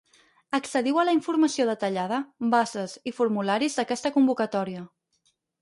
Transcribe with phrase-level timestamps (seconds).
[0.59, 2.19] Accediu a la informació detallada,
[2.55, 4.87] bases i formularis d'aquesta convocatòria.